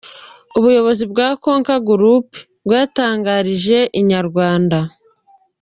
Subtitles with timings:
[0.57, 2.27] Ubuyobozi bwa Konka Group
[2.65, 4.79] bwatangarije Inyarwanda.